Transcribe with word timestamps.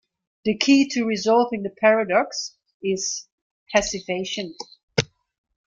The 0.45 0.57
key 0.57 0.89
to 0.93 1.05
resolving 1.05 1.61
the 1.61 1.69
paradox 1.69 2.55
is 2.81 3.27
passivation. 3.71 4.55